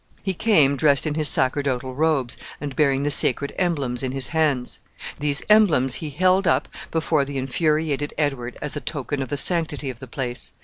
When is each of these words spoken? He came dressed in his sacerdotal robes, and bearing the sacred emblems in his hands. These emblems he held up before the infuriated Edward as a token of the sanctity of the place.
He 0.23 0.33
came 0.33 0.77
dressed 0.77 1.05
in 1.05 1.13
his 1.13 1.27
sacerdotal 1.27 1.93
robes, 1.93 2.35
and 2.59 2.75
bearing 2.75 3.03
the 3.03 3.11
sacred 3.11 3.53
emblems 3.55 4.01
in 4.01 4.13
his 4.13 4.29
hands. 4.29 4.79
These 5.19 5.43
emblems 5.47 5.93
he 6.01 6.09
held 6.09 6.47
up 6.47 6.67
before 6.89 7.23
the 7.23 7.37
infuriated 7.37 8.11
Edward 8.17 8.57
as 8.63 8.75
a 8.75 8.81
token 8.81 9.21
of 9.21 9.29
the 9.29 9.37
sanctity 9.37 9.91
of 9.91 9.99
the 9.99 10.07
place. 10.07 10.53